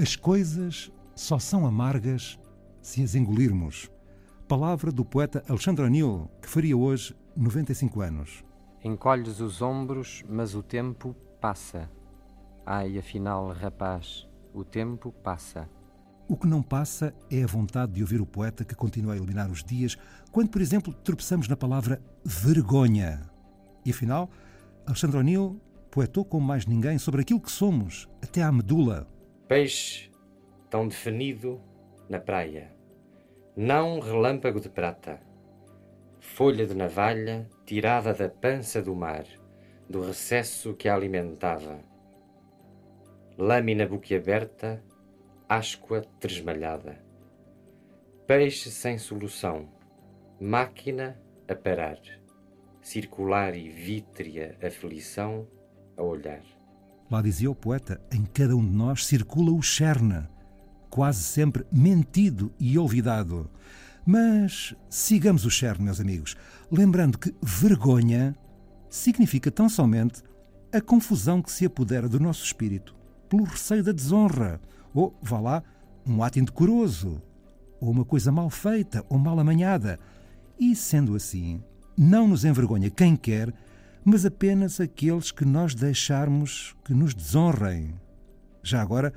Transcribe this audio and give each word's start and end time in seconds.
As 0.00 0.14
coisas 0.14 0.92
só 1.16 1.40
são 1.40 1.66
amargas 1.66 2.38
se 2.80 3.02
as 3.02 3.16
engolirmos. 3.16 3.90
Palavra 4.46 4.92
do 4.92 5.04
poeta 5.04 5.42
Alexandre 5.48 5.84
O'Neill, 5.84 6.30
que 6.40 6.48
faria 6.48 6.76
hoje 6.76 7.16
95 7.36 8.00
anos. 8.00 8.44
Encolhes 8.84 9.40
os 9.40 9.60
ombros, 9.60 10.22
mas 10.28 10.54
o 10.54 10.62
tempo 10.62 11.16
passa. 11.40 11.90
Ai, 12.64 12.96
afinal, 12.96 13.52
rapaz, 13.52 14.28
o 14.54 14.62
tempo 14.62 15.10
passa. 15.10 15.68
O 16.28 16.36
que 16.36 16.46
não 16.46 16.62
passa 16.62 17.12
é 17.28 17.42
a 17.42 17.48
vontade 17.48 17.94
de 17.94 18.02
ouvir 18.02 18.20
o 18.20 18.26
poeta 18.26 18.64
que 18.64 18.76
continua 18.76 19.14
a 19.14 19.16
eliminar 19.16 19.50
os 19.50 19.64
dias, 19.64 19.98
quando, 20.30 20.48
por 20.48 20.62
exemplo, 20.62 20.94
tropeçamos 20.94 21.48
na 21.48 21.56
palavra 21.56 22.00
vergonha. 22.24 23.28
E 23.84 23.90
afinal, 23.90 24.30
Alexandre 24.86 25.18
O'Neill 25.18 25.60
poetou 25.90 26.24
como 26.24 26.46
mais 26.46 26.66
ninguém 26.66 26.98
sobre 26.98 27.22
aquilo 27.22 27.40
que 27.40 27.50
somos, 27.50 28.08
até 28.22 28.44
à 28.44 28.52
medula. 28.52 29.08
Peixe 29.48 30.10
tão 30.68 30.86
definido 30.86 31.58
na 32.06 32.20
praia, 32.20 32.70
não 33.56 33.98
relâmpago 33.98 34.60
de 34.60 34.68
prata, 34.68 35.18
folha 36.20 36.66
de 36.66 36.74
navalha 36.74 37.48
tirada 37.64 38.12
da 38.12 38.28
pança 38.28 38.82
do 38.82 38.94
mar, 38.94 39.24
do 39.88 40.02
recesso 40.02 40.74
que 40.74 40.86
a 40.86 40.94
alimentava, 40.94 41.80
lâmina 43.38 43.86
boquiaberta, 43.86 44.84
áscua 45.48 46.02
tresmalhada, 46.20 47.02
peixe 48.26 48.70
sem 48.70 48.98
solução, 48.98 49.66
máquina 50.38 51.18
a 51.48 51.54
parar, 51.54 51.98
circular 52.82 53.56
e 53.56 53.70
vítrea 53.70 54.58
aflição 54.62 55.48
a 55.96 56.02
olhar. 56.02 56.57
Lá 57.10 57.22
dizia 57.22 57.50
o 57.50 57.54
poeta: 57.54 58.00
em 58.12 58.24
cada 58.24 58.56
um 58.56 58.64
de 58.64 58.72
nós 58.72 59.06
circula 59.06 59.52
o 59.52 59.62
Cherna, 59.62 60.30
quase 60.90 61.22
sempre 61.22 61.64
mentido 61.72 62.52
e 62.58 62.78
olvidado. 62.78 63.50
Mas 64.06 64.74
sigamos 64.88 65.44
o 65.44 65.50
Cherna, 65.50 65.84
meus 65.84 66.00
amigos, 66.00 66.36
lembrando 66.70 67.18
que 67.18 67.34
vergonha 67.42 68.34
significa 68.88 69.50
tão 69.50 69.68
somente 69.68 70.22
a 70.72 70.80
confusão 70.80 71.42
que 71.42 71.52
se 71.52 71.66
apodera 71.66 72.08
do 72.08 72.20
nosso 72.20 72.44
espírito 72.44 72.94
pelo 73.28 73.44
receio 73.44 73.84
da 73.84 73.92
desonra, 73.92 74.60
ou, 74.94 75.14
vá 75.22 75.38
lá, 75.38 75.62
um 76.06 76.22
ato 76.22 76.38
indecoroso, 76.38 77.20
ou 77.80 77.90
uma 77.90 78.04
coisa 78.04 78.32
mal 78.32 78.48
feita 78.48 79.04
ou 79.08 79.18
mal 79.18 79.38
amanhada. 79.38 79.98
E, 80.58 80.74
sendo 80.74 81.14
assim, 81.14 81.62
não 81.96 82.26
nos 82.26 82.44
envergonha 82.44 82.90
quem 82.90 83.14
quer 83.14 83.52
mas 84.10 84.24
apenas 84.24 84.80
aqueles 84.80 85.30
que 85.30 85.44
nós 85.44 85.74
deixarmos 85.74 86.74
que 86.82 86.94
nos 86.94 87.12
desonrem. 87.12 87.94
Já 88.62 88.80
agora, 88.80 89.12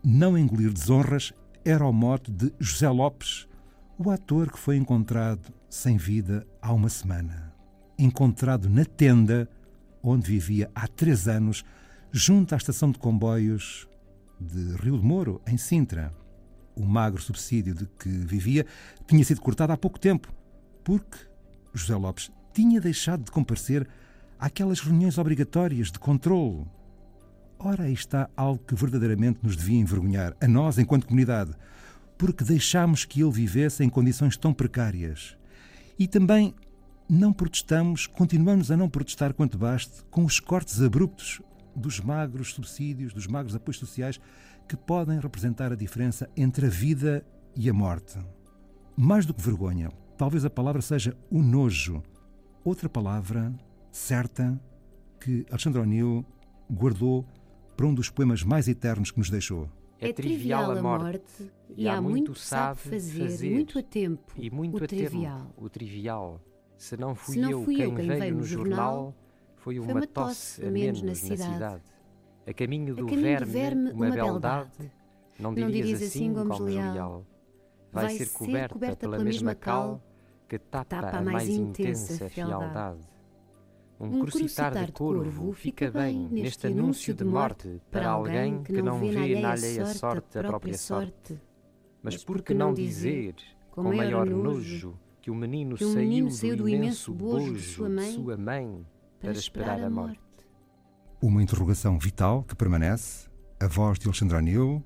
não 0.00 0.38
engolir 0.38 0.72
desonras 0.72 1.32
era 1.64 1.84
o 1.84 1.92
mote 1.92 2.30
de 2.30 2.52
José 2.60 2.88
Lopes, 2.88 3.48
o 3.98 4.08
ator 4.12 4.52
que 4.52 4.58
foi 4.60 4.76
encontrado 4.76 5.52
sem 5.68 5.96
vida 5.96 6.46
há 6.62 6.72
uma 6.72 6.88
semana. 6.88 7.52
Encontrado 7.98 8.70
na 8.70 8.84
tenda 8.84 9.50
onde 10.00 10.30
vivia 10.30 10.70
há 10.72 10.86
três 10.86 11.26
anos, 11.26 11.64
junto 12.12 12.54
à 12.54 12.58
estação 12.58 12.92
de 12.92 12.98
comboios 13.00 13.88
de 14.40 14.76
Rio 14.76 14.98
de 14.98 15.04
Moro, 15.04 15.42
em 15.48 15.56
Sintra. 15.56 16.12
O 16.76 16.84
magro 16.84 17.20
subsídio 17.20 17.74
de 17.74 17.86
que 17.86 18.08
vivia 18.08 18.64
tinha 19.04 19.24
sido 19.24 19.40
cortado 19.40 19.72
há 19.72 19.76
pouco 19.76 19.98
tempo, 19.98 20.32
porque 20.84 21.18
José 21.74 21.96
Lopes 21.96 22.30
tinha 22.54 22.80
deixado 22.80 23.24
de 23.24 23.32
comparecer 23.32 23.88
àquelas 24.38 24.80
reuniões 24.80 25.18
obrigatórias 25.18 25.90
de 25.90 25.98
controle. 25.98 26.64
Ora, 27.58 27.84
aí 27.84 27.92
está 27.92 28.30
algo 28.36 28.62
que 28.64 28.74
verdadeiramente 28.74 29.40
nos 29.42 29.56
devia 29.56 29.80
envergonhar, 29.80 30.36
a 30.40 30.46
nós 30.46 30.78
enquanto 30.78 31.06
comunidade, 31.06 31.52
porque 32.16 32.44
deixámos 32.44 33.04
que 33.04 33.22
ele 33.22 33.32
vivesse 33.32 33.82
em 33.82 33.88
condições 33.88 34.36
tão 34.36 34.54
precárias. 34.54 35.36
E 35.98 36.06
também 36.06 36.54
não 37.08 37.32
protestamos, 37.32 38.06
continuamos 38.06 38.70
a 38.70 38.76
não 38.76 38.88
protestar 38.88 39.34
quanto 39.34 39.58
baste 39.58 40.04
com 40.10 40.24
os 40.24 40.38
cortes 40.38 40.80
abruptos 40.80 41.40
dos 41.74 42.00
magros 42.00 42.52
subsídios, 42.52 43.12
dos 43.12 43.26
magros 43.26 43.56
apoios 43.56 43.78
sociais 43.78 44.20
que 44.68 44.76
podem 44.76 45.18
representar 45.18 45.72
a 45.72 45.76
diferença 45.76 46.28
entre 46.36 46.66
a 46.66 46.68
vida 46.68 47.24
e 47.56 47.68
a 47.70 47.72
morte. 47.72 48.18
Mais 48.96 49.24
do 49.24 49.32
que 49.32 49.42
vergonha, 49.42 49.90
talvez 50.16 50.44
a 50.44 50.50
palavra 50.50 50.82
seja 50.82 51.16
o 51.30 51.42
nojo. 51.42 52.02
Outra 52.64 52.88
palavra 52.88 53.54
certa 53.90 54.60
que 55.20 55.44
Alexandre 55.50 55.80
O'Neill 55.80 56.24
guardou 56.70 57.24
para 57.76 57.86
um 57.86 57.94
dos 57.94 58.10
poemas 58.10 58.42
mais 58.42 58.68
eternos 58.68 59.10
que 59.10 59.18
nos 59.18 59.30
deixou. 59.30 59.68
É 60.00 60.12
trivial 60.12 60.70
a 60.70 60.80
morte 60.80 61.50
e 61.76 61.88
há 61.88 62.00
muito 62.00 62.34
sabe 62.34 62.78
fazer, 62.78 63.20
fazer 63.20 63.50
muito 63.50 63.78
a 63.78 63.82
tempo 63.82 64.32
e 64.36 64.50
muito 64.50 64.80
o 64.80 64.84
a 64.84 64.86
trivial. 64.86 65.38
Tempo, 65.38 65.64
o 65.64 65.68
trivial. 65.68 66.40
Se 66.76 66.96
não 66.96 67.14
fui, 67.14 67.34
Se 67.34 67.40
não 67.40 67.50
eu, 67.50 67.64
fui 67.64 67.74
quem 67.74 67.84
eu 67.84 67.94
quem 67.94 68.06
veio 68.06 68.20
veio 68.20 68.34
no 68.36 68.44
jornal, 68.44 69.14
foi 69.56 69.80
uma, 69.80 69.92
uma 69.92 70.06
tosse 70.06 70.64
a 70.64 70.70
menos 70.70 71.02
na 71.02 71.14
cidade. 71.14 71.82
A 72.46 72.52
caminho 72.54 72.94
do, 72.94 73.04
A 73.04 73.08
caminho 73.08 73.38
do 73.40 73.46
verme, 73.46 73.52
verme, 73.52 73.90
uma, 73.90 74.06
uma 74.06 74.14
beldade, 74.14 74.70
beldade. 74.78 74.92
não 75.38 75.52
Não 75.52 75.66
dirias, 75.70 76.00
assim, 76.00 76.06
assim, 76.06 76.32
Gomes 76.32 76.58
Gomes 76.58 76.74
Leal. 76.74 76.92
Leal. 76.94 77.26
Vai, 77.92 78.04
Vai 78.04 78.16
ser 78.16 78.26
ser 78.26 78.38
coberta, 78.38 78.74
coberta 78.74 78.96
pela 78.96 79.12
pela 79.16 79.24
mesma 79.24 79.54
cal 79.54 80.02
que 80.48 80.58
tapa, 80.58 80.84
tapa 80.84 81.16
a 81.18 81.22
mais 81.22 81.48
intensa 81.48 82.28
fialdade. 82.28 83.00
Um, 84.00 84.20
Um 84.20 84.20
crucitar 84.20 84.86
de 84.86 84.92
corvo 84.92 85.52
fica 85.52 85.90
bem 85.90 86.28
neste 86.30 86.68
anúncio 86.68 87.12
de 87.12 87.24
morte 87.24 87.80
para 87.90 88.08
alguém 88.08 88.62
que 88.62 88.80
não 88.80 89.00
vê 89.00 89.40
na 89.40 89.52
alheia 89.52 89.86
sorte 89.86 90.38
a 90.38 90.44
própria 90.44 90.78
sorte. 90.78 91.40
Mas 92.00 92.22
por 92.22 92.42
que 92.42 92.54
não 92.54 92.72
dizer, 92.72 93.34
com 93.70 93.82
maior 93.82 94.24
nojo, 94.24 94.96
que 95.20 95.30
o 95.30 95.34
menino 95.34 95.76
que 95.76 95.84
saiu 95.84 96.26
do 96.26 96.32
saiu 96.32 96.56
do 96.56 96.68
imenso 96.68 97.12
bojo 97.12 97.54
de 97.54 97.62
sua 97.62 97.88
mãe 97.88 98.08
de 98.08 98.14
sua 98.14 98.36
mãe 98.36 98.86
para 99.20 99.32
esperar 99.32 99.82
a 99.82 99.90
morte? 99.90 100.20
Uma 101.20 101.42
interrogação 101.42 101.98
vital 101.98 102.44
que 102.44 102.54
permanece, 102.54 103.28
a 103.58 103.66
voz 103.66 103.98
de 103.98 104.06
Alexandre 104.06 104.36
O'Neill, 104.36 104.80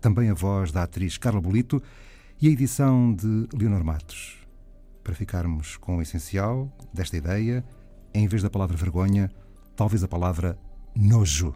também 0.00 0.30
a 0.30 0.34
voz 0.34 0.70
da 0.70 0.84
atriz 0.84 1.18
Carla 1.18 1.40
Bolito 1.40 1.82
e 2.40 2.46
a 2.46 2.50
edição 2.50 3.12
de 3.12 3.48
Leonor 3.52 3.82
Matos. 3.82 4.46
Para 5.02 5.14
ficarmos 5.14 5.76
com 5.76 5.96
o 5.96 6.02
essencial 6.02 6.70
desta 6.94 7.16
ideia, 7.16 7.64
em 8.14 8.26
vez 8.26 8.42
da 8.42 8.50
palavra 8.50 8.76
vergonha, 8.76 9.30
talvez 9.74 10.02
a 10.04 10.08
palavra 10.08 10.58
nojo. 10.94 11.50